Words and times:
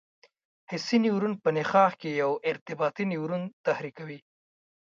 حسي 0.71 0.97
نیورون 1.03 1.33
په 1.43 1.49
نخاع 1.57 1.89
کې 1.99 2.09
یو 2.21 2.31
ارتباطي 2.49 3.03
نیورون 3.11 3.43
تحریکوي. 3.65 4.19